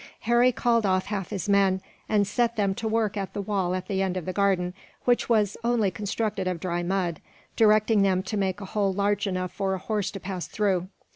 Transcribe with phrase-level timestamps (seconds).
[0.21, 3.87] Harry called off half his men, and set them to work at the wall at
[3.87, 4.73] the end of the garden,
[5.05, 7.21] which was only constructed of dry mud;
[7.55, 10.87] directing them to make a hole large enough for a horse to pass through.